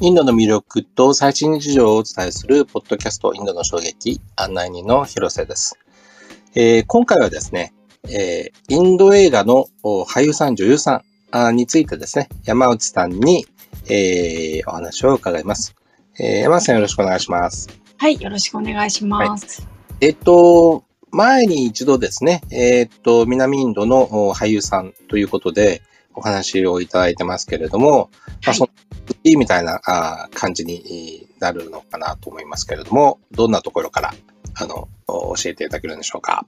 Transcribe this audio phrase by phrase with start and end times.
[0.00, 5.76] インドの魅力と最新事情をお伝えするポッドキャストインドの衝撃案内人の広瀬です。
[6.54, 7.74] えー、今回はですね、
[8.08, 11.02] えー、インド映画の俳優さん、女優さ
[11.50, 13.44] んについてですね、山内さんに、
[13.90, 15.74] えー、お話を伺います。
[16.20, 17.68] えー、山内さんよろしくお願いします。
[17.96, 19.62] はい、よろしくお願いします。
[19.62, 19.66] は
[20.00, 25.82] い、えっ、と、前に一度ですね、えっ、と、南インドの俳優さんということで
[26.14, 28.08] お話をいただいてますけれども、はい、
[28.46, 28.70] まあ、その
[29.24, 34.14] いいみたいなあ感じになるのかなと思いますけれども、どんなところから、
[34.54, 36.46] あの、教えていただけるんでしょうか？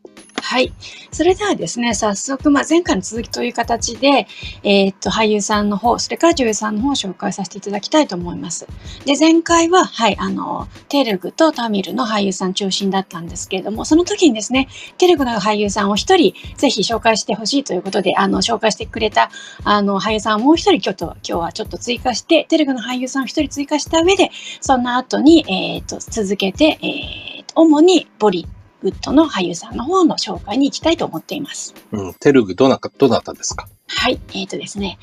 [0.50, 0.72] はい。
[1.12, 4.26] それではですね、早速、まあ、前回の続きという形で、
[4.64, 8.66] えー、っと、俳優さんの方、それから女優さんの方を紹介させていただきたいと思います。
[9.04, 14.66] で、前回は、はい、あの、テルグとタミルの俳優さん中心だったんですけれども、その時にですね、
[14.98, 19.30] テルグの俳優さんを一人、ぜひ紹介してほしいということで、あの、紹介してくれた、
[19.62, 28.48] あの、俳優さんをもう一人、今日と、今日はちょっと追加して、テルグの俳優さんを一人追加した上で、その後に、えー、っと、続けて、えー、主にボリ
[28.82, 31.74] ウッドの俳優さんの方の紹介に行きたいと思っています。
[31.92, 33.68] うん、テルグどなどなたですか？
[33.86, 34.98] はい、えっ、ー、とですね、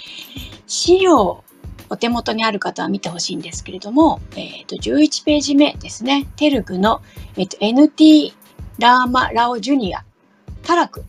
[0.66, 1.44] 資料
[1.89, 7.02] お手元にある方は見てほしいんですけれども、えっ、ー、と11ページ目ですね、テルグの、
[7.38, 8.34] えーと、NT
[8.80, 10.03] ラーマ・ラオ・ジュニア、
[10.64, 11.03] タラクっ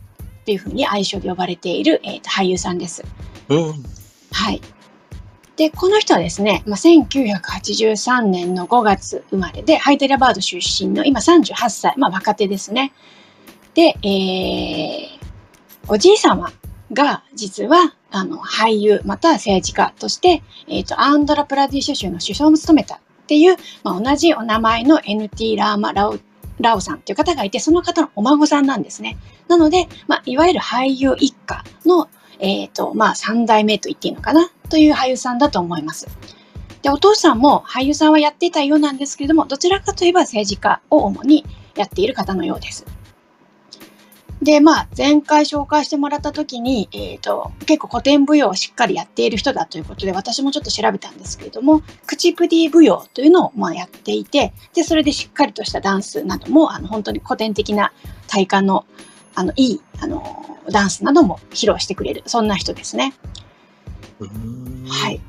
[0.45, 3.03] ていうふうに愛称で呼ばれている、えーと、俳優さんです。
[3.49, 3.73] うん、
[4.31, 4.61] はい。
[5.59, 12.93] で、この人はですね、ま、1983年の5月生まれで、ハイデラバード出身の今38歳、まあ、若手ですね。
[13.73, 15.19] で、えー、
[15.89, 16.53] おじい様
[16.93, 26.17] が実はあの俳優または政治家として、えーと、アンドラプラディッシュ州の首相も務めたっていう、まあ、同じお名前の NT ラーマ・ラオ
[26.61, 29.17] ラオさんという方がいて、その方のお孫さんなんですね。
[29.49, 34.49] なので、まあ、いわゆる俳優一家の、えっ、ー、と、まあ、三代目と言っていいのかな？
[34.69, 36.07] という俳優さんだと思います。
[36.81, 41.45] で、お父さんも俳優さんはやっていたようなんですけれども、どちらかといえば政治家を主に
[41.75, 42.85] やっている方のようです。
[44.41, 57.91] で、まあ、前回紹介してもらった時に、えっ、ー、と、結構古典舞踊をしっかりやっている人だということで、私もちょっと調べたんですけれども、口プディ舞踊というのをまあやっていて、で、それでしっかりとしたダンスなども、あの、本当に古典的な
[58.27, 58.85] 体感の、
[59.35, 63.13] あの、いい、あの、ダンスなども披露してくれる、そんな人ですね。
[64.87, 65.21] はい。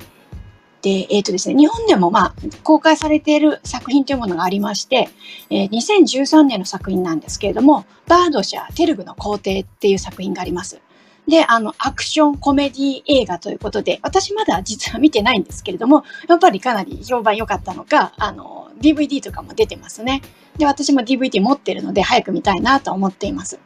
[0.82, 5.08] で、えっ、ー、とですね、日本でもまあ、公開されている作品というものがありまして、
[5.50, 10.80] えー、2013年の作品なんですけれども、バードシャー・テルグの皇帝っていう作品があります。
[11.28, 20.22] で、あの、アクションコメディ映画ということで、私まだ実は見てないんですけれども、やっぱりかなり評判良かったのか、あの、DVD とかも出てますね。
[20.56, 23.60] で、私も DVD 持ってるので、早く見たいなと思っています。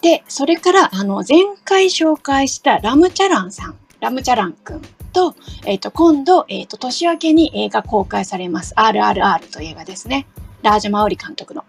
[0.00, 3.78] で、それから、あの、前回紹介したラムチャランさん。
[4.00, 4.80] ラムチャラン君
[5.12, 8.74] と、えっ、ー、と、今度、えっ、ー、と、年明けに映画公開されます。
[8.76, 10.26] RRR という映画ですね。
[10.62, 11.64] ラージャ・マオリ監督の。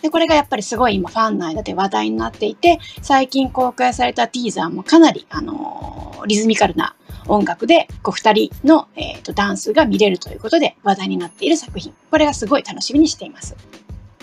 [0.00, 6.94] で、これがやっぱりすごい今ファンの間で話題になっていて、最近公開されたティーザーもかなり、あのー、リズミカルな
[7.26, 11.94] 音楽で、こう、二人の、えっ、と、ダンスが見れるということで話題になっている作品。
[12.10, 13.56] これがすごい楽しみにしています。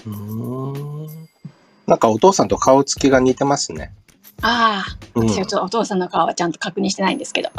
[0.05, 1.30] うん。
[1.91, 3.93] なんかお父さんと顔つきが似てますね。
[4.41, 7.49] ああ、私はちょっとお父さんの顔はちゃんと確認してないんですけど。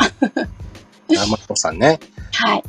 [1.07, 2.01] 山本さんね。
[2.33, 2.63] はい。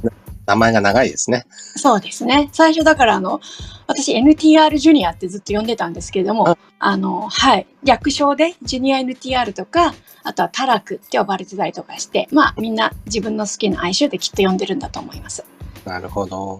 [0.46, 1.46] 名前が長いですね。
[1.78, 2.50] そうですね。
[2.52, 3.40] 最初だからあの、
[3.88, 7.66] 私 NTR ジュニアってずっと呼んでたんですけれども、あの、はい。
[7.86, 15.46] 略称でジュニア NTR とか、あとはタラクって呼ばれてたりとかして、まあみんな自分の好きな愛称できっと呼んでるんだと思います。
[15.86, 16.60] なるほど。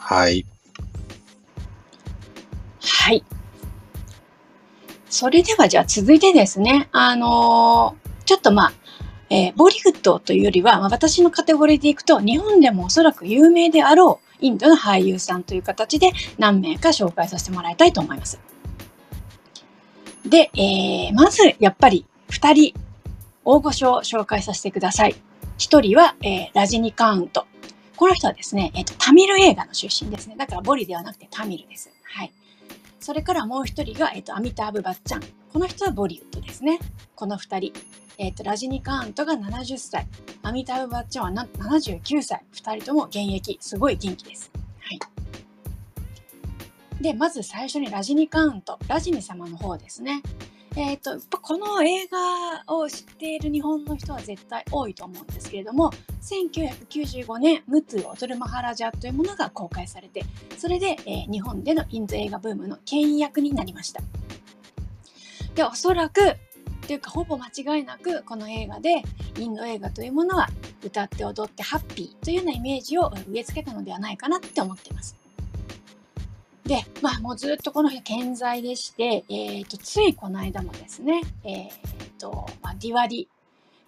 [0.00, 0.44] はい。
[2.82, 3.24] はい。
[5.14, 8.72] それではじゃあ続いてですね、あのー、ちょっとまあ、
[9.30, 18.40] えー、ボリウッドというよりは、まあ、私のカテゴリーでいくと、日本でもおそらく有名であろうインドの俳優さんという形で何名か紹介させてもらいたいと思います。
[20.26, 22.80] で、えー、まずやっぱり2人
[23.44, 25.14] 大御所を紹介させてください。
[25.58, 27.46] 1人は、えー、ラジニカウント。
[27.94, 30.34] この人はですね、えっ、ー、と、タミル映画の出身ですね。
[30.36, 31.92] だからボリではなくてタミルです。
[32.02, 32.32] はい。
[33.04, 35.20] それからもう一人が、えっ、と、アミターブ・バッチャン。
[35.52, 36.78] この人はボリウッドですね。
[37.14, 37.74] この二人。
[38.16, 40.06] えっ、と、ラジニカーントが70歳。
[40.42, 42.42] アミターブ・バッチャンはな79歳。
[42.50, 43.58] 二人とも現役。
[43.60, 44.50] すごい元気です。
[44.80, 44.98] はい。
[47.02, 50.22] で、まず最初にラジニカウント、ラジニ様の方ですね。
[50.76, 55.92] えっ、ー、と、この映画を知っている日本の人は絶対多いと思うんですけれども、
[56.22, 60.24] 1995年、ムトゥ・オトル・マハラジャというものが公開されて、
[60.58, 64.02] それで、えー、日本でのインド映画ブームの牽引役になりました。
[65.54, 66.36] で、おそらく、
[66.88, 69.02] というかほぼ間違いなく、この映画で
[69.38, 70.48] インド映画というものは
[70.84, 75.23] 歌って踊ってハッピーというようなイメージを植え付けたのではないかなって思っています。
[76.64, 83.28] で、まあもうずっとこの人健在でして、えっ、ー、と、ついこの間もですね、えっ、ー、と、まあ、ディワリ、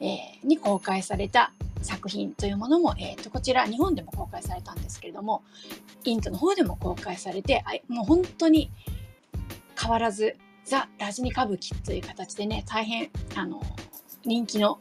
[0.01, 5.43] えー、に公開された作品というものも、えっ、と、こちら日本でも公開されたんですけれども、
[6.05, 8.71] インドの方でも公開されて、もう本当に
[9.81, 10.37] 変わらず
[10.67, 13.63] ザ・ラジニ歌舞伎という形でね、大変、あの、
[14.25, 14.81] 人気の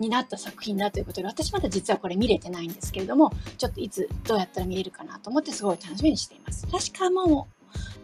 [0.00, 6.66] になった作品だということで、私まだ実はこれ見れてないんですけれども、ちょっといつどうやったら見れるかなと思ってすごい楽しみにしています。
[6.66, 7.48] 確かも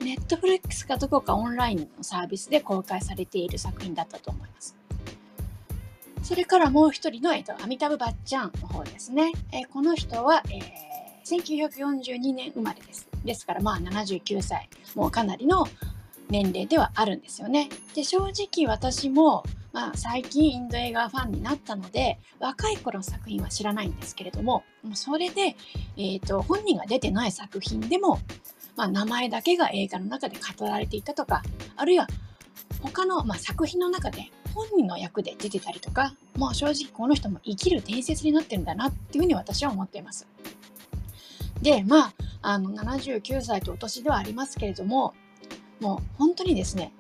[0.01, 4.77] う、ネットフリックスかどこかオンラインのサービスで公開されている作品だったと思います。
[6.23, 9.33] それからもう一人の、えっと、アミタブ・バッチャンの方ですね。
[9.53, 13.09] えー、この人は、えー、1942年生まれです。
[13.25, 14.69] ですからまあ79歳。
[14.95, 15.67] もうかなりの
[16.29, 17.69] 年齢ではあるんですよね。
[17.95, 19.45] で、正直私も
[19.77, 24.65] まあ、最近インド映画ファンになったので若い頃の作品は知らないんですけれども
[24.95, 25.55] それで、
[25.99, 28.19] えーと、本人が出てない作品でも、
[28.75, 31.43] まあ、名前だけが映画の中で語られていたとか
[31.77, 32.07] あるいは
[32.81, 40.27] 他の、まあ、作品の中で本人の役で出てたりとか、まあ、正直この人も生きる伝説になってるんだなっていうふうに私は思っています。
[41.61, 45.15] でまああの79歳とお年ではありますけれども
[45.81, 46.93] もう本当にですね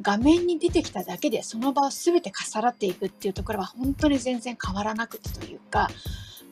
[0.00, 5.88] 画面に出てきただけでその場を全てかさらっていくっていうところは本当に全然変わらなくてというか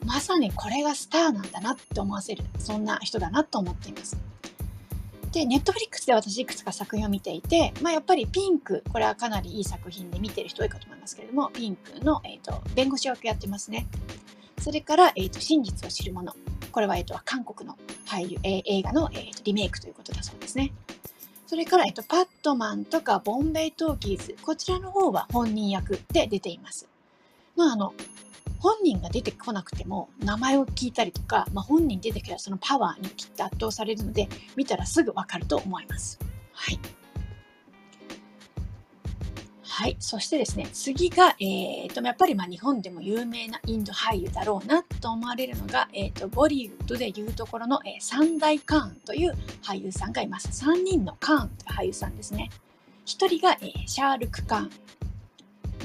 [0.05, 4.17] まさにこれがスターなんだなって思わせるそんな人だなと思っています。
[5.31, 13.87] で、ネットフリックスで私いくつか作品を見ていて、まあ、やっぱりピンク、これはかなりいい作品で見てる人多いかと思いますけれども、ピンクの、えーと、弁護士役やってますね。
[14.59, 16.33] それから、えーと、真実を知るもの。
[16.71, 20.71] これは、えーと、韓国の俳優、えー、映画の、えー、とリメイクということだそうですね。
[21.47, 26.87] それから、えっと、パットマンとかボンベイトーキーズ、こちらの方は本人役で出ています。
[27.55, 27.93] まあ、あの、
[28.59, 36.19] 本人が出てこなくても名前を聞いたりとか、まあ、本人出てきたらそのパワーにきっと圧倒されるので見たらすぐわかると思います。
[36.51, 36.79] はい。
[39.77, 39.97] はい。
[39.99, 50.47] そしてですね、次が、えー、と、やっぱりまあ日本でも有名なインド俳優だろうなと思われるのが、えー、と、ボリウッドでいうところの、えー、三大カーンという俳優さんがいます。
[50.51, 52.49] 三人のカーンという俳優さんですね。
[53.05, 54.71] 一人が、えー、シャールク・カーン。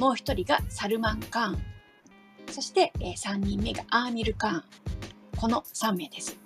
[0.00, 1.62] もう一人がサルマン・カーン。
[2.50, 4.64] そして、えー、三人目がアーニル・カーン。
[5.36, 6.41] この3名です。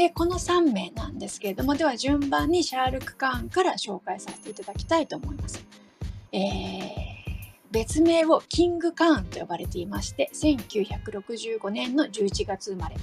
[0.00, 5.62] で、この3名なんですけれども、では順番にシャールク・カーンから紹介させていただきたいと思います。
[6.32, 6.80] えー、
[7.70, 12.96] 別名をキング・カーンと呼ばれていまして、1965年の11月生まれ。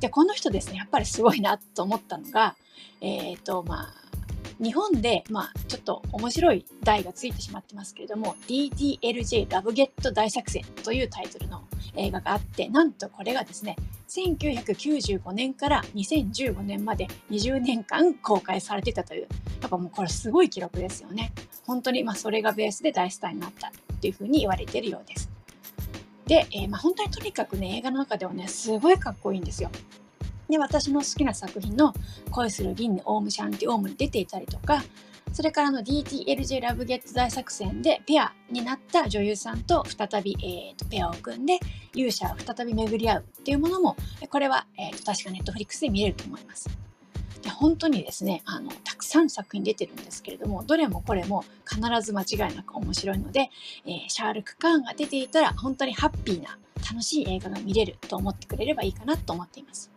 [0.00, 2.56] で、この人ですね、やっぱりすごいなと思ったのが、
[3.00, 3.94] えっ、ー、と、まあ、
[4.62, 11.64] 日本で、まあ、ちょっと面白い題がついてしまってますけれども、DDLJ ラブゲット大作戦というタイトルの
[11.96, 13.76] 映画があって、なんとこれがですね、
[14.08, 19.28] 1995年から2015年まで20年間公開されてたという、
[19.60, 21.32] やっぱもうこれすごい記録ですよね。
[21.66, 23.70] 本当にまあそれがベースで大スターになったっ
[24.00, 25.30] ていうふうに言われてるようです。
[26.26, 29.70] で、えー、まあ本当にとにかくね、映画の中ではね、すごいかっこいいんですよ。
[30.48, 31.92] で、私の好きな作品の
[32.30, 34.82] 恋する銀のオウムシャンティオウムに出ていたりとか、
[35.32, 41.58] それからの DTLJ ラブゲット大作戦でペアになった女優さんと再び、えーと、ペアを組んで
[41.94, 43.96] 勇者を再び巡り合うっていうものも
[44.30, 46.68] これは、えーと、確かネットフリックスで見れると思います。
[47.42, 53.50] で本当にですねあのたくさん作品出てるんですけれどもどれもこれも必ず間違いなく面白いので、
[53.86, 56.58] えー、シャールク・カーンが出ていたら本当にハッピーな
[56.90, 59.90] 楽しい映画が見れると思ってくれればいいかなと思っています。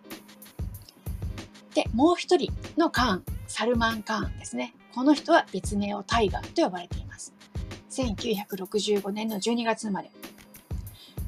[1.74, 7.34] でもう一人のカーンサルマン・カーンですねこの人は別名をタイガーと呼ばれています。
[7.90, 10.12] 1965年の12月生まれ。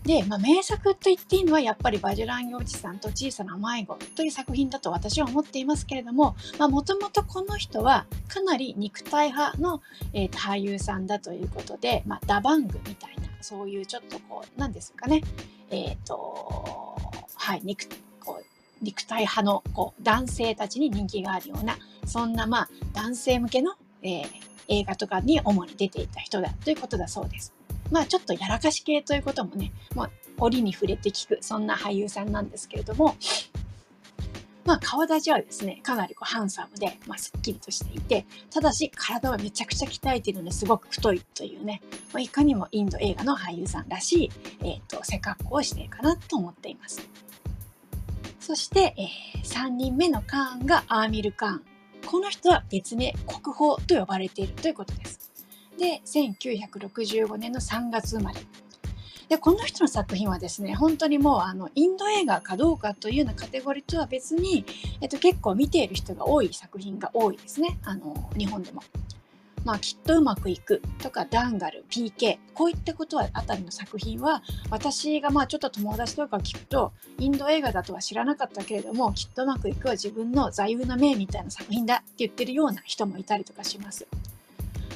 [0.03, 9.81] で、まあ、名作と言っていいのはやっぱりバジュラン幼稚さんと小さな迷子という作品だと私は思っていますけれども、もともとこの人はかなり肉体派の、
[10.13, 15.21] えー、俳優さんだということで、まあ、ダバングみたいな、そういうちょっとこう、なんですかね、
[15.69, 16.97] えっ、ー、と、
[17.35, 17.87] はい、肉、
[18.19, 18.45] こう、
[18.83, 24.25] 肉体派のこう男性たちに人気があるようなそんなまあ男性向けの、えー、
[24.67, 27.53] 映画とかに主に出ていた人だということだそうです。
[27.91, 33.15] まあちょっとやらかし系ということもね、もう折に触れて聞くそんな俳優さんなんですけれども、
[34.65, 41.81] まあ顔立ちはですね、かなりこうハンサムで、まあ、すっきりとしていて、ただし体はめちゃくちゃ鍛えているのですごく太いというね、
[42.13, 44.31] まあ、いかにもインド映画の俳優さんらしい、
[44.61, 47.07] えっ、ー、と、背格好をしているかなと思っています。
[48.39, 51.72] そして、えー、3人目のカーンがアーミル・カーン。
[52.05, 55.31] この人は別名国宝と呼ばれているということです。
[55.77, 58.39] で、1965年の3月生まれ。
[59.29, 64.65] でこの人の作品はですね本当にもうあのインド映画かどうかというようなカテゴリーとは別に、
[65.01, 68.83] えっと、結構見ている人が多い作品が多いですねあの日本でも。
[69.65, 84.07] まあ、きっとうまくいくとかダンガル PK こういったことはあたりの作品は私がまあちょっと友達とか聞くとインド映画だとは知らなかったけれどもきっとうまくいくは自分の座右の銘みたいな作品だって言ってるような人もいたりとかします。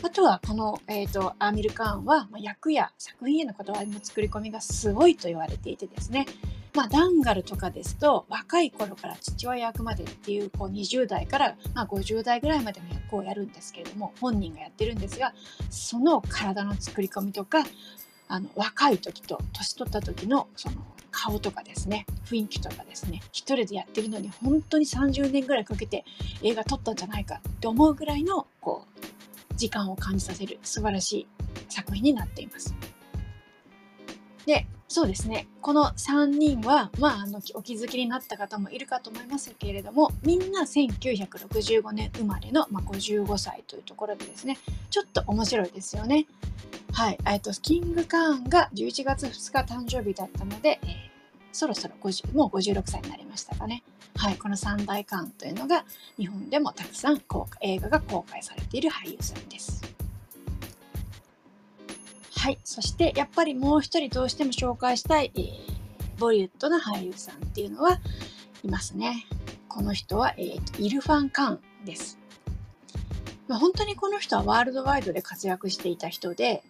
[0.04, 6.28] あとはこの、えーと、アーミル・カーンは、まあ、役や作品へのこだわりの作り込みがすごいと言われていてですね、
[6.78, 15.34] まあ、ダンガルとかですと若い頃から父親役までっていうこう20代から、まあ、50代ぐらいまでの役をやるんですけれども本人がやってるんですが
[15.72, 17.64] その体の作り込みとか
[18.28, 20.76] あの若い時と年取った時のその
[21.10, 26.06] 顔とかですね雰囲気とかですね一人でやってるのに本当に30年ぐらいかけて
[26.44, 31.28] 映画撮ったんじゃないかって思うぐらいのこう時間を感じさせる素晴らしい
[31.70, 32.76] 作品になっています。
[34.46, 35.48] で、そうですね。
[35.62, 44.58] この3人は、まあ、あの、お気づきになった方もいるかと思いますけれども、みんな1965年生まれの、まあ、55歳というところでですね、
[44.90, 46.26] ちょっと面白いですよね。
[46.94, 47.18] はい。
[47.28, 50.90] えっと、キングカーンが11月2日誕生日だったので、えー、
[51.52, 53.84] そろそろ50、もう56歳になりましたかね。
[54.16, 55.86] はい、この三大館というのが
[56.18, 59.97] 日本でもたくさん公開映画が公開されている俳優さんです。
[62.38, 68.00] はい、そしてやっぱりもう一人どうしても紹介したい、えー、ボリウッドの俳優さんっていうのは
[68.64, 69.26] いますね。
[69.68, 72.20] この人は、えーと、イルファン・カンです。
[73.48, 76.64] まあ、本当にこの人はワールドワイドで活躍していた人で、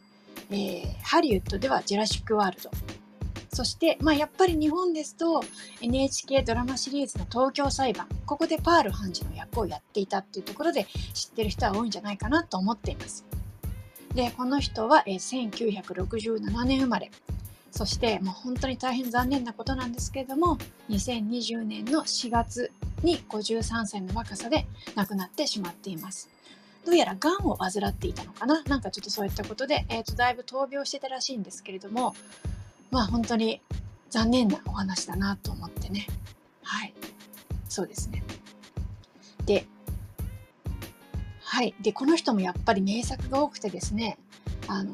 [0.52, 2.70] えー、ハリウッドではジェラシック・ワールド
[3.52, 5.42] そして、まあ、やっぱり日本ですと
[5.82, 13.26] NHK ドラマシリーズの東京裁判ここでパール判事の役をやっていたっていうところで知ってる人は多いんじゃないかなと思っています。
[14.18, 17.12] でこの人は、え1967年生まれ
[17.70, 20.58] そしてもう本当に大変残念なことなんですけれども
[20.90, 22.72] 2020年の4月
[23.04, 26.32] に53歳の若さで亡くなってしまっています。
[26.84, 28.64] どうやらがんを患っていたのかな？
[28.64, 32.16] なんかちょっとそういったことで、えーとだいぶ闘病してたらしいんですけれども
[32.90, 33.62] まあ本当に
[34.10, 36.08] 残念なお話だなと思ってね。
[36.64, 36.94] はい。
[37.70, 38.24] そうですね。
[39.46, 39.68] で、
[41.50, 41.74] はい。
[41.80, 44.18] で、この人もやっぱり名作が多くてですね、
[44.68, 44.92] あの、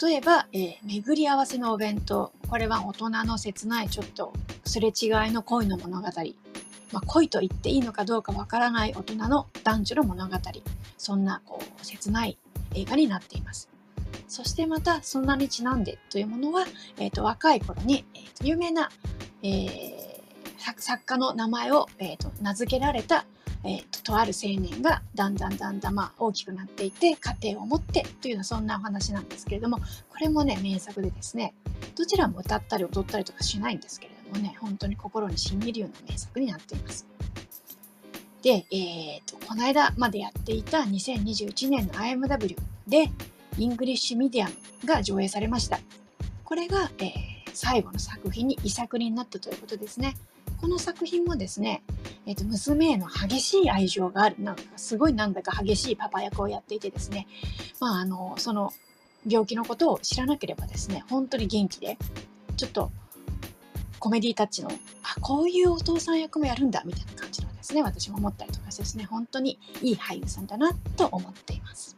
[0.00, 2.30] 例えば、えー、巡り合わせのお弁当。
[2.48, 4.32] これは大人の切ないちょっと
[4.64, 6.06] すれ違いの恋の物語。
[6.92, 10.36] まあ、恋と言っていいのかどうかわからない大人の男女の物語。
[10.98, 12.38] そんなこう切ない
[12.76, 13.68] 映画になっています。
[14.28, 16.64] そしてまたそんなにちなんでというものは、
[16.98, 18.88] えーと、若い頃に、えーと、有名な、
[19.42, 20.20] えー、
[20.78, 23.24] 作家の名前を、えーと、名付けられた、
[23.64, 29.84] えー、ととある青年がだんだんだんだん、まあ、大きくなっていて家庭を持ってというようなそんなお話なんですけれどもこ
[30.20, 31.54] れもね名作でですね
[31.96, 37.06] どちらも歌ったり踊ったりとかしないんですけれどもね本当に心にしみるような名作になっています。
[38.42, 42.56] で、えーと、とこの間までやっていた2021年の IMW
[42.88, 43.10] で
[43.58, 44.54] English Medium
[44.84, 45.78] が上映されました。
[46.44, 47.12] これが、えー、
[47.54, 50.16] 最後の作品に遺作になったということですね。
[50.62, 51.82] この作品もですね、
[52.24, 57.26] えーと、娘への激しい愛情がある、なんかすごいなんだか激しいパパ役をやっていてですね、
[57.80, 58.72] まあ、あの、その
[59.28, 61.98] 病気のことを知らなければですね、本当に元気で、
[62.56, 62.92] ちょっと
[63.98, 64.70] コメディタッチの、
[65.02, 71.96] あ、こういうお父さん役もやるんだ、みたいな感じのですね、私も思ったりとかしてですね、本当にいい俳優さんだなと思っています。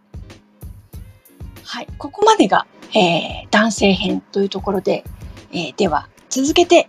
[1.65, 5.05] はい、ここまでが、えー、男性編というところで、
[5.53, 6.89] えー、では続けて、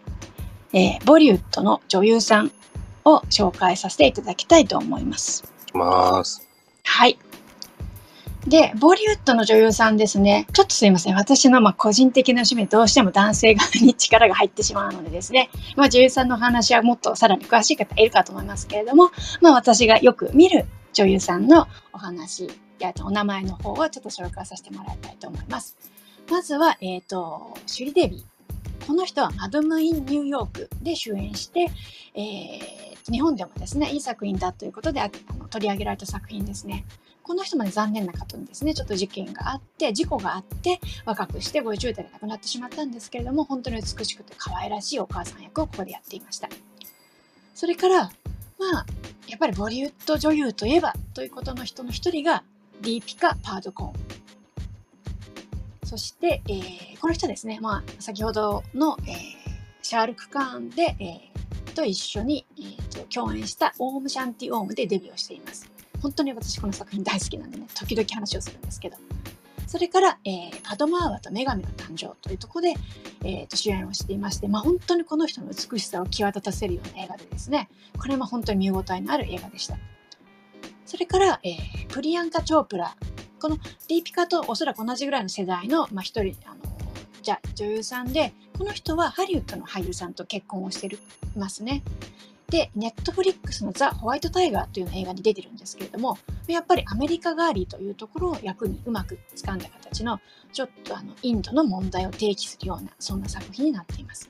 [0.75, 2.51] えー、ボリウッドの女優さん
[3.05, 5.45] を紹介させていただきたいと思います。
[5.73, 6.45] ます
[6.83, 7.17] はい。
[8.45, 10.45] で、ボリウッドの女優さんですね。
[10.51, 11.15] ちょっとすいません。
[11.15, 15.49] 私のまあ個人的な趣味どうしても男性側に力が入ってしまうのでですね。
[15.77, 25.77] まあ女優さんの話はもっとさらに詳しい方いるかと思いますけれども、まあ私がよく見る女優さんのお話やお名前の方をちょっと紹介させてもらいたいと思います。
[26.29, 28.34] まずは、えっ、ー、と、シュリデビー。
[28.85, 31.67] この人はマドム・イン・ニューヨークで主演して、
[32.13, 36.85] えー、日本でもですね、いい作品だということであの取り上げられた作品ですね。
[37.23, 46.47] この人もね、残念な方にですね、ちょっと事件があって、事故があって、若くして50代で亡くなってしまったんですけれども、本当に美しくて可愛らしいお母さん役をここでやっていました。
[47.55, 48.85] それから、まあ、
[49.27, 52.43] やっぱりボリウッド女優といえばということの人の一人が
[52.81, 54.24] ディーピカ・パードコーン。
[55.85, 59.15] そして、えー、この人ですね、まあ、先ほどの、えー、
[59.83, 65.69] シャールク・カーンで、えー、と一緒に、えーと、共演したオーム・シャンティ・オームでデビューをしています。
[66.01, 68.97] 本当に私この作品大好きなんでね、時々話をするんですけど。
[69.67, 72.73] それから、えー、パドマーワと女神の誕生というところで、
[73.23, 79.77] えー、と主演をしていまして、まあ、本当にこの人の美しさを際立たせるような映画でですね、これも本当に見応えのある映画でした。
[80.85, 82.95] それから、えー、プリアンカ・チョープラ。
[83.45, 86.31] このディーピカとおそらく同じぐらいの世代の、まあ、人、あの
[87.21, 90.97] じゃ女優さんで、この人はハリウッドの俳優さんと結婚をしてい
[91.37, 91.83] ますね。
[92.49, 100.19] で、ネットフリックスのザ・ホワイトタイガーという映画に出てるんですけれども、やっぱりアメリカガーリーというところを役にうまく掴んだ形の、
[100.51, 104.27] ちょっとあのインドの問題を提起するような、そんな作品になっています。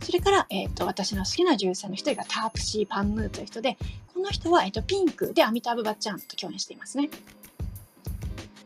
[0.00, 3.76] それから、えーと、私の好きな女優さんの一人がタープシー・パンヌーという人で、
[4.14, 7.10] この人は、えーと、ピンクでアミタブ・バッチャンと共演していますね。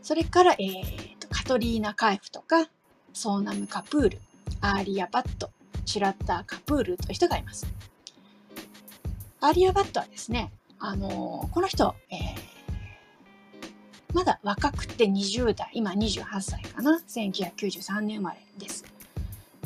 [0.07, 2.69] それから、えーと、カトリーナ・カイフとか、
[3.13, 4.21] ソーナム・カプール、
[4.61, 5.51] アーリア・バット、
[5.85, 7.67] シュラッダー・カプールという人がいます。
[9.41, 12.19] アーリア・バットはですね、あのー、この人、えー、
[14.15, 18.96] まだ若くて20代、今28歳かな、1993年生まれです。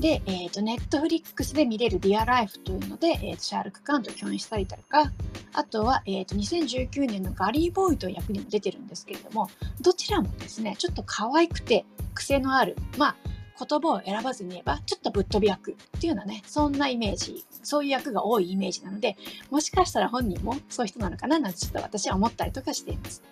[0.00, 5.12] で、えっ、ー、と、ネットフリックスで見れる Dear Life というので、えーと、シャールク・カーンと共演したりとか、
[5.52, 9.50] あとは、えっ、ー、と、2019年のガリー・ボーイという役にも出てるんですけれども、
[9.83, 13.16] どちらもですね、ちょっと可愛くて癖のある、まあ、
[13.62, 19.19] 言葉を選ばずに言えば、ちょっとぶっ飛び役っていうようなね、そんなイメージ、そういう役が多いイメージなので、
[19.50, 23.23] もしかしたら本人もそういう人なのかななんてちょっと私は思ったりとかしています。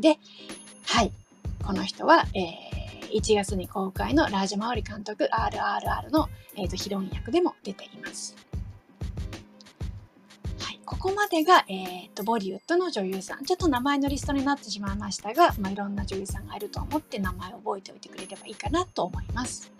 [0.00, 0.18] で、
[0.84, 1.12] はい。
[1.64, 2.67] この人は、えー、
[3.12, 8.36] 1月に公開のラージャ・マオリ監督 RRR の、えーと、ヒロイン役でも出ています。
[10.60, 13.44] はいここまでが、えーと、ボリウッドの女優さん。
[13.44, 19.70] ちょっと名前のリストになってしまいましたが、まあ、いろんな女優さんがいると思って名前を覚えておいてくれればいいかなと思います。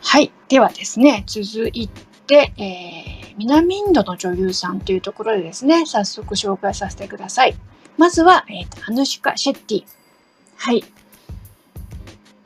[0.00, 0.30] はい。
[0.48, 1.88] ではですね、続い
[2.26, 7.54] て、えー、南インドの女優さんというところでですね、早速紹介させてください。
[7.96, 9.84] まずは、えーと、アヌシュカ・シェッティ。
[10.56, 10.84] はい。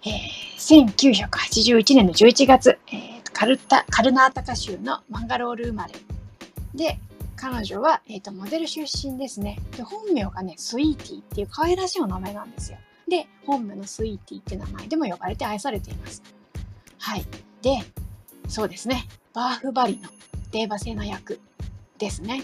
[0.04, 5.94] えー、1981年の11月、えーカルタカルナータカ州のマンガロール生まれ。
[6.74, 6.98] で
[7.36, 9.60] 彼女は、えーと、モデル出身ですね。
[9.76, 12.78] で本名がねスイーティーっていう可愛らしいお名前なんですよ。
[13.06, 16.20] で本名のスイーティーって名前でも呼ばれて愛されています。
[16.98, 17.24] はい。
[17.62, 17.78] で
[18.48, 19.06] そうですね。
[19.32, 20.08] バーフバリの
[20.50, 21.38] デーバ製の役
[21.96, 22.42] ですね。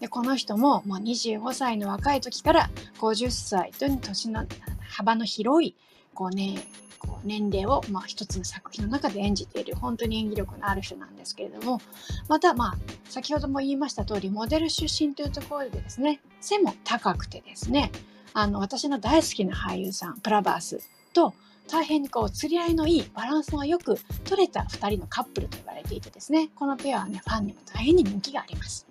[0.00, 4.46] でこの人ももう25歳の若い時から50歳という年の
[4.88, 5.74] 幅の広い
[6.14, 6.56] こうね
[6.98, 11.80] こう年齢を、まあ、一つの作品の中で演じている本当に演技力のある人なんですけれども
[12.28, 12.74] またまあ
[13.08, 17.92] 先ほども言いました通りモデル出身というところでですね背も高くてですね
[18.34, 20.80] あの私の大好きな俳優さんプラバース
[21.12, 21.34] と
[21.70, 28.87] 大変にこう釣り合いのいいバランスのよく取れた2人のカップルと言われていてですねこのペアはねファンにも大変に人気があります。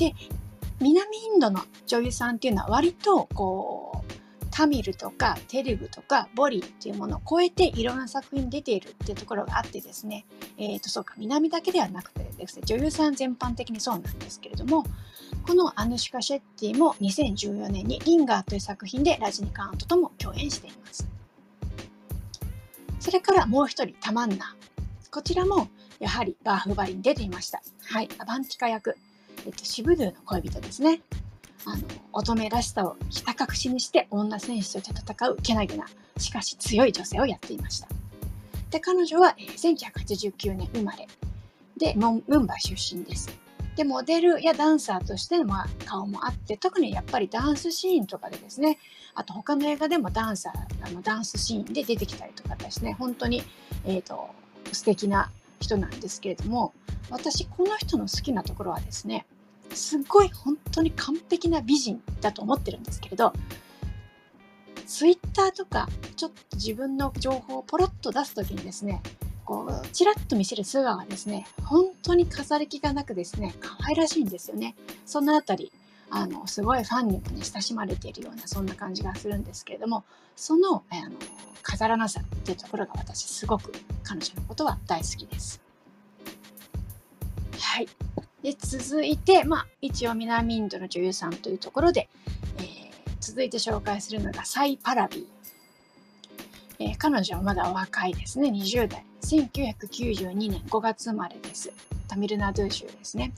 [0.00, 0.14] で
[0.80, 10.24] 南インドの女優さんっていうのは割とこうタミルとかテレグとかボリーっていうものを超えていろんな作品に出ているっていうところがあってですね、
[10.56, 14.84] えー、とそうか南だけではなくてですね女優さん全般的にそうなんですけれども
[15.46, 21.06] このアヌシカ・シェッティも2014年に「リンガー」という作品でラジニカーントとも共演しています。
[23.00, 24.54] それからもう一人タマンナ
[25.10, 27.62] こちらもやはりバーフバリに出ていました。
[27.84, 28.96] はいアバンティカ役。
[29.46, 31.00] えっと、シブドゥの恋人ですね。
[31.66, 37.88] あの乙女らしさをひた隠しにして女戦士と戦うけなげなしかし強い女性をやっていました。
[38.70, 41.06] で彼女は、えー、1989年生まれ。
[41.76, 43.30] でムンバイ出身です。
[43.76, 48.78] でモデルやダンサーとしての、まあ、顔もあって特にやっぱりダンスシーンとかでですね。
[49.14, 52.94] あと他の映画でもダンサーあのダンスシーンで出てきたりとかですね。
[52.98, 53.42] 本当に、
[53.84, 54.30] えーと
[54.72, 56.72] 素敵な人なんですけれども
[57.10, 59.26] 私この人の好きなところはですね
[59.72, 63.32] すっごい本当に完璧な美人だと思ってるんですけれど
[64.86, 69.02] ツイッターとかちょっと自分の情報をポロッと出す時にですね
[69.44, 74.76] こうちらっと見せる素顔がですね本当に飾り気がなくですね可愛らしいんですよね。
[75.06, 75.72] そのあたり
[76.10, 80.04] あのすごいファンにもね親しまれているようなそんな感じがするんですけれども
[80.36, 81.16] そのあの
[81.62, 85.60] 飾らなさっていうところが私すごく彼女のことは大好きです
[87.58, 87.88] はい
[88.42, 92.08] で続いて、まあ、一応南インドの女優さんというところで、
[92.58, 95.26] えー、続いて紹介するのがサイ・パラビー。
[96.82, 99.04] えー、彼女はまだお若いですね、20代。
[99.22, 101.70] 1992年5月生まれです。
[102.08, 103.32] タミルナドゥ州ですね。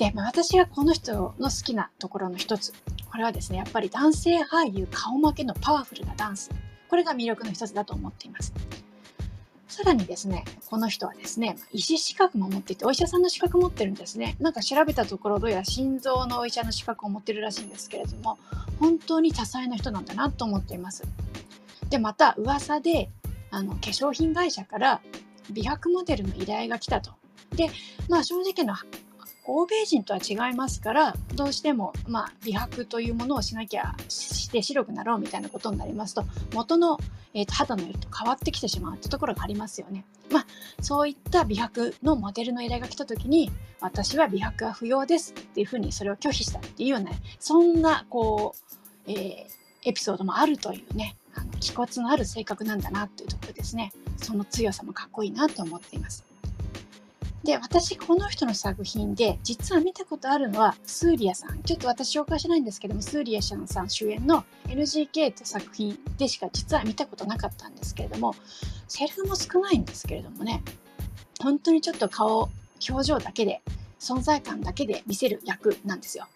[0.00, 2.72] で、まあ、私がこの人の好きなところの一つ。
[3.10, 6.50] これはですね、やっぱり男性俳優顔負けのパワフルなダンス。
[6.88, 8.54] これが魅力の一つだと思っています。
[9.68, 14.36] さらにですね、この人はですね、医師資格も持っていて、お医者さんの資格持ってるんですね。
[14.40, 18.38] なんか調べたところ、どうやら心臓のお医者の資格を持ってるらしいんですけれども、
[18.78, 21.02] 本当に多彩な人なんだなと思っています。
[21.90, 23.10] で、また噂で、
[23.50, 25.02] あの、化粧品会社から
[25.50, 27.12] 美白モデルの依頼が来たと。
[27.54, 27.68] で、
[28.08, 28.82] まあ正直な
[29.46, 36.24] 欧米人とは違いますからどうしても、まあ、美白というものをしなきゃして白くなろうみたいなことになりますと
[36.54, 36.98] 元の、
[37.34, 40.04] えーと、肌の色と変わってきてしまうってところがありますよね。
[40.30, 40.46] まあ、
[40.80, 43.50] そういった美白のモデルの依頼が来た時に
[43.80, 48.54] 私は美白は不要ですっていうふうにそれを拒否したっていうようなそんなこ
[49.06, 49.46] う、えー、
[49.84, 56.29] エピソードもあるというねあの気骨のある性格なんだなというところですねその強さもかっこいいなと思っています。
[57.44, 61.62] で、私、この人の作品で、実は見たことあるのは、スーリアさん。
[61.62, 68.34] ちょっと私紹介しないんですけども、スーリアさんさん主演の NGK と作品でしか実は見たことなかったんですけれども、
[68.88, 70.62] セリフも少ないんですけれどもね、
[71.42, 72.50] 本当にちょっと顔、
[72.88, 73.62] 表情だけで、
[73.98, 76.26] 存在感だけで見せる役なんですよ。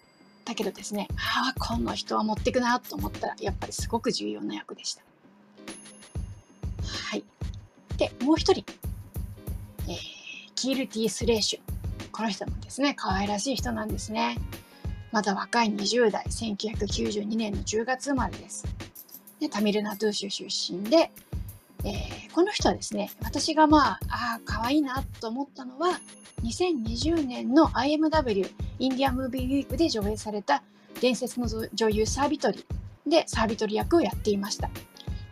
[0.47, 5.03] だけどですね、ああ、この人は持ってくなと思ったら、やっぱりすごく重要な役でした。
[7.11, 7.25] はい。
[7.99, 8.65] で、もう一人、
[9.87, 10.14] えー
[10.55, 12.11] キルティ・スレーシュ。
[12.13, 14.39] この人もですね、可愛らしい人なんですね。
[15.13, 18.65] まだ若い20代、1992年の10月生まれです。
[19.41, 21.11] でタミルナドゥーシュ出身で、
[21.85, 26.01] えー、この人はですね、私がまあ、ああ、可愛いなと思ったのは、
[26.43, 30.63] 2020年の IMW インディアムービーウィークで上映された
[31.01, 32.65] 伝説の女優サービトリ
[33.07, 34.71] でサービトリ役をやっていました。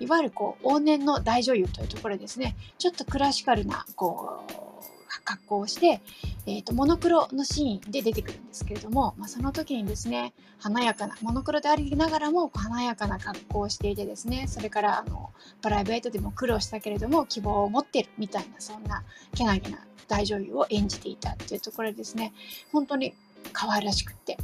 [0.00, 4.71] いわゆるこう往年の大女優というところですね、ちょっとクラシカルなこう
[5.24, 6.00] 格好をして、
[6.46, 22.32] えーと、モノクロのシーンで出てくるんですけれども、まあ、その時にですね華やかなモノクロでありながらも華やかな格好をしていてですねそれからあのプライベートでも苦労したけれども希望を持ってるみたいなそんなけなげな大女優を演じていたっていうところですね
[22.70, 23.14] 本当に
[23.52, 24.36] 可愛らしくって、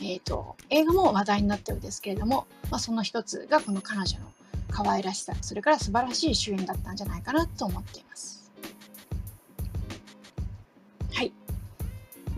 [0.00, 4.26] えーと、映画も話題になってるんですけれども、まあ、その一つがこの彼女の
[4.70, 8.39] 可愛らしさそれから素晴らしい主演だったんじゃないかなと思っています。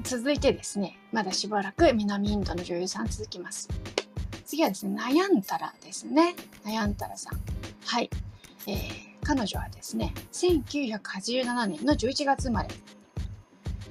[0.02, 3.68] 続いてですね、まだしばらく南インドの女優さん続きます。
[4.44, 6.34] 次はですね、ナヤンタラですね。
[6.64, 7.38] ナヤンタラさん。
[7.86, 8.10] はい。
[8.66, 8.86] えー、
[9.22, 12.68] 彼女はですね、1987年の11月生まれ。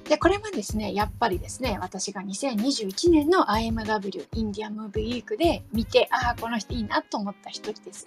[0.08, 8.06] で、これもですね、やっぱりですね、私が2021年の IMW インディアムービーウィークで見て、ああ、この人いいなと思った一人です。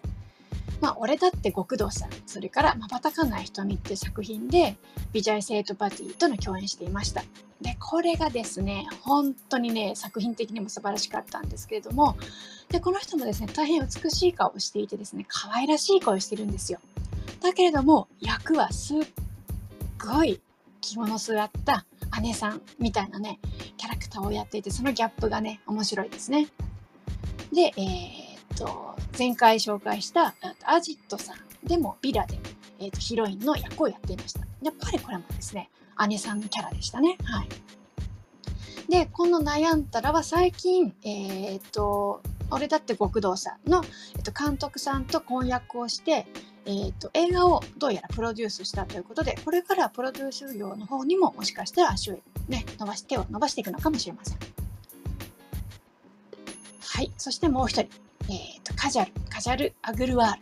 [0.85, 4.77] まあ、俺だって極道さん、それから瞬かない瞳って作品で、
[5.13, 7.23] ビジャイ・セイトパティーとの共演していました。
[7.59, 12.15] で、これがですね、本当にね、作品的にも素晴らしかったんですけれども、
[12.69, 16.77] で、この人もですね、大変美しい顔をしていてですね、可愛らしい声をしてるんですよ。
[17.41, 18.99] だけれども、役はすっ
[19.99, 20.39] ごい
[20.81, 21.87] 着物座った
[22.21, 23.39] 姉さんみたいなね、
[23.77, 26.47] キャラクターをやっていて、そのギャップがね、面白いですね。
[27.51, 28.24] で、えー、
[28.55, 32.39] と、前回紹介したアジットさんでもビラで、
[32.79, 34.41] えー、っとヒロインの役をやっていました。
[34.61, 35.69] やっぱりこれもですね、
[36.07, 37.17] 姉さんのキャラでしたね。
[37.23, 37.49] はい。
[38.89, 43.83] で、この悩んだらは最近、えっ、と、俺だって極道さんの、
[44.15, 46.27] えっと、監督さんと婚約をして、
[46.65, 54.37] えっと、映画をどうやらプロデュースしたということで、これからプロデュース業の方にももしかしたら足をね、伸ばして、手を伸ばしていくのかもしれません。
[56.79, 57.11] はい。
[57.17, 58.04] そしてもう一人。
[58.29, 60.41] えっ、と、カジャル、カジャル・アグルワール。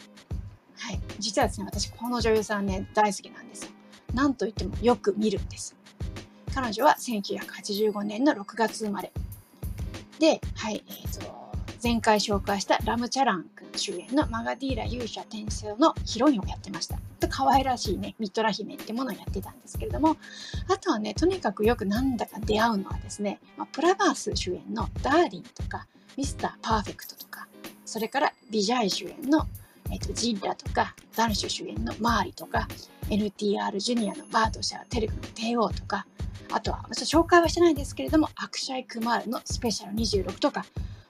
[0.78, 1.00] はい。
[1.20, 3.72] 実はですね、私、この女優さんね、大好きなんですよ。
[4.14, 5.76] 何と言ってもよく見るんです。
[6.54, 9.12] 彼女は1985年の6月生まれ。
[10.20, 11.44] で、はい、えっ、ー、と、
[11.84, 16.98] 前回紹介したラムチャラン君主演のマガディーラ勇者転生のヒロインをやってました。
[17.20, 20.16] で可愛らしいね、ミトラ姫ってものをやってたんですけれども、
[20.70, 27.48] あとはね、とにかくよくなんだか出会うのはですね、まあ、プラバース主演のダーリンとか、ミスターパーフェクトとか、
[27.86, 29.48] それからビジャイ主演の
[29.92, 32.68] えっと、ジンラとか、ダルシュ主演のマーリとか、
[33.10, 36.08] NTR ジュニアのバートシャー・テレグの帝王とか、
[36.52, 40.66] あとは、ちょ紹介はしてないですけれども、アクシャイ・クマールのスペシャル26とか、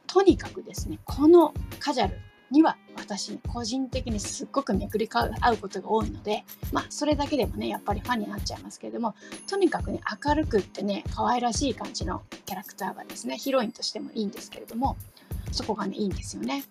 [0.07, 2.17] とにかくですね、このカジャル
[2.51, 9.15] には私、個人的にすっごくめくり合うことが多いので、まあ、それだけでもね、やっぱりファンになっちゃいますけれども、
[9.49, 14.97] とにかくね、明るくってね、可愛らしい感じのキャラクターがですね、ヒロインとしてもいいんですけれども、
[15.53, 16.63] そこがね、いいんですよね。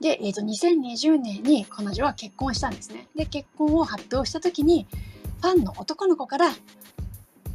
[0.00, 3.08] で、えー、と2020年に彼女は結婚したんですね。
[3.16, 4.86] で、結婚を発表した時に、
[5.40, 6.52] ファンの男の子から、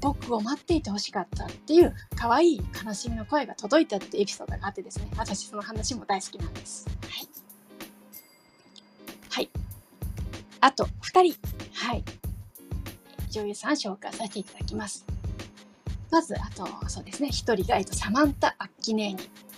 [0.02, 6.88] 僕を待っていてほしかったっていう可愛い悲しみの声が届いたってエピソードがあってですね、私その話も大好きなんです。
[7.08, 7.30] はい。
[9.30, 9.50] はい。
[10.60, 10.90] あと、2
[11.22, 11.40] 人。
[11.74, 12.04] はい、
[13.30, 15.06] 女優さん紹介させていただきます。
[16.10, 19.51] まず、あと、そうですね、一人が、えっと、サマンタ・アッキネーニ。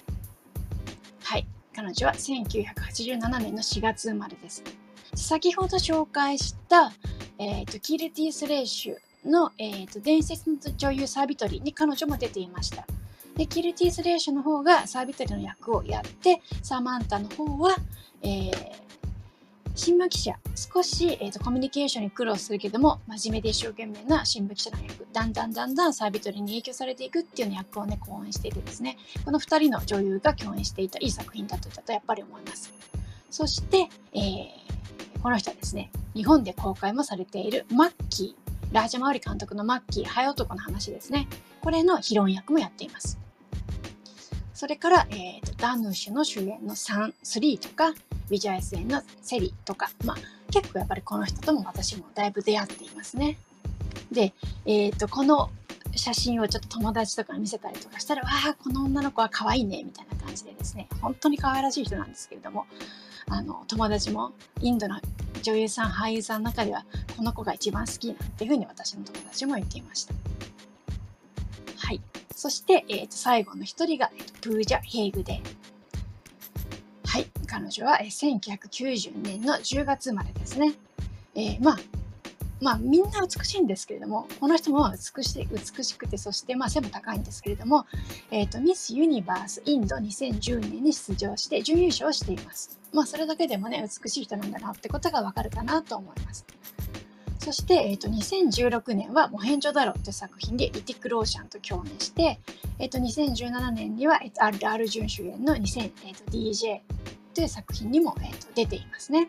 [1.75, 4.63] 彼女は1987年の4月生まれです。
[5.15, 6.91] 先ほど紹介した、
[7.38, 12.86] えっと、キルティ・スレイシュの、えっと、伝説の女優サービトリーに彼女も出ていました。
[13.36, 17.75] で、キルティ・スレイシュの方がサービトリーの役をやって、サマンタの方は、
[18.21, 18.92] えー
[19.75, 28.97] 新聞記者少し、えーとコミュニケーションに苦労するけども真面目で一生懸命な新聞記者の役だんだんだんだんサービトリに影響されていくっていうような役をね講演していてですね。
[29.25, 32.71] この2人の女優が共演していたいい作品だったとやっぱり思います。
[33.31, 34.63] そして、えー
[35.23, 41.27] この人はですね日本で公開もされているマッキーラージャマウリ監督のマッキーハエ男の話ですね。
[41.62, 43.22] これのヒロイン役もやっています。
[44.63, 47.93] それから、えーとダヌーシュの主演の3、3とか、
[48.30, 50.17] ビジャイス演のセリとか、まあ、
[50.54, 53.38] 結構やっぱりこの人とも私もだいぶ出会っていますね。
[54.10, 54.32] で、
[54.65, 55.49] えっ、と、この
[55.97, 62.65] 写真をちょっと友達とかに見せたりとかしたら、わあ、この女の子は可愛いね、みたいな感じでですね、本当に可愛らしい人なんですけれども、
[63.28, 64.97] あの、友達もインドの
[65.41, 66.86] 女優さん、俳優さんの中では、
[67.17, 70.13] この子が一番好きなんていうふうに私の友達も言っていました。
[71.76, 71.99] はい。
[72.36, 75.41] そして、えー、と最後の一人が、えーとプージャ・ヘイグで。
[77.06, 77.28] はい。
[77.48, 80.74] 彼女は、えー1990年の10月生まれですね。
[81.36, 81.78] えーまあ、
[82.63, 87.86] まあ、みんな美しいんですけれども、この人も美し美しくて、そして、まあ、背も高いんですけれども、
[88.32, 92.80] えっ、と、ミス・ユニバース・インド2010年に出場して、準優勝しています。
[92.93, 96.46] まあ、それだけでもね、美しい人なんだなってことがわかるかなと思います。
[97.43, 102.39] そして、えー、と2016年は「モヘンジョダロ」という作品でリティック・ローシャンと共演して、
[102.79, 106.79] えー、と2017年には、えー、とアル・アルジュン主演の2000、えー、と DJ
[107.34, 109.27] という作品にも、えー、と出ていますね。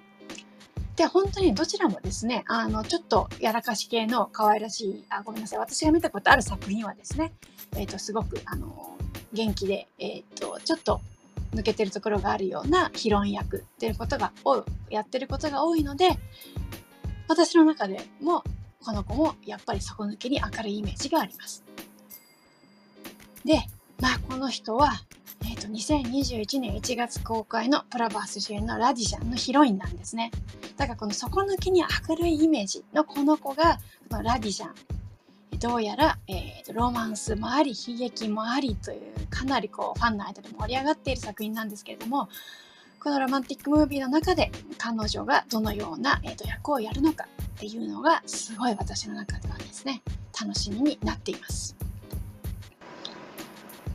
[0.94, 7.32] で本当にどちらもですねあのちょっとやらかし系の可愛らしいあごめんなさい私が見たことある作品はですね、
[7.72, 8.96] えー、とすごくあの
[9.32, 11.00] 元気で、えー、とちょっと
[11.52, 16.10] 抜けてるところがあるようなヒロイン役っていうことが多いやってることが多いので
[17.28, 18.42] 私の中でも
[18.84, 21.64] この子もやっぱり底抜けに明るいイメージがあります。
[23.44, 23.60] で、
[24.00, 24.92] まあこの人は、
[25.42, 30.30] えー、と2021年1月公開のプラバース主演のラディシャンのヒロインなんですね。
[30.76, 33.78] だからこの底抜けに明るいイメージのこの子が
[34.10, 34.74] このラディシャン
[35.58, 42.28] どうやら、えーとロマンスもあり悲劇もありというかなりこうファンの間で盛り上がっている作品なんですけれども
[43.04, 50.00] このロマンティックムービーの中で彼女がどのような、えー、と役をやるのかっていうのがすごい私の中ではですね
[50.40, 51.76] 楽しみになっています。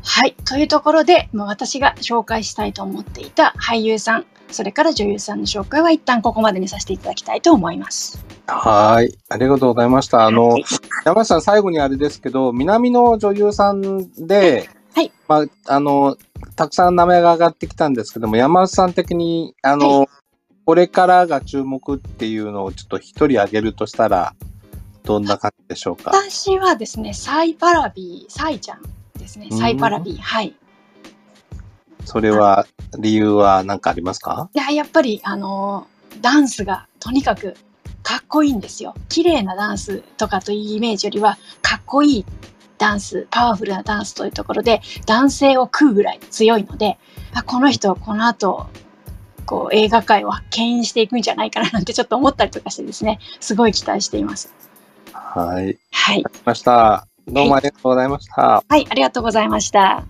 [0.03, 0.35] はい。
[0.45, 8.23] というところで、まあ私が紹介したいと思っていた俳優さん、それから女優さんの紹介は一旦ここまでにさせていただきたいと思います。
[8.47, 9.17] はい。
[9.29, 10.25] ありがとうございました。
[10.25, 10.63] あの、はい
[11.05, 16.17] 山下さん、最後にあれですけど、南の女優さんで、はいまあ、あの、
[16.57, 20.07] たくさん名前が上がってきたんですけども、山内さん的に、あの、は
[20.65, 24.35] これからが注目っていうのをちょっと一人挙げるとしたら、
[25.03, 26.11] どんな感じでしょうか？
[26.11, 28.81] 私はですね、サイパラビー、サイちゃん
[29.17, 29.47] ですね。
[29.51, 30.53] サイパラビー、はい。
[32.03, 34.49] それは、理由は何かありますか？
[34.53, 37.55] いや、やっぱり、あのーダンスがとにかく
[38.01, 38.95] かっこいいんですよ。
[39.07, 42.25] 綺麗なダンスとかというイメージよりは、かっこいい
[42.79, 46.97] ダンス、パワフルなダンスというところで、男性を食うぐらい強いので、
[47.33, 48.67] あこの人、この後、
[49.45, 54.53] こう、映画界を牽引していくんじゃないかななんてちょっと思ったりとかしてですね、すごい期待しています。
[55.13, 55.77] はい。
[55.91, 56.17] はい。
[56.17, 57.07] りました。
[57.27, 58.63] どうもありがとうございました。
[58.67, 60.03] はい、ありがとうございました。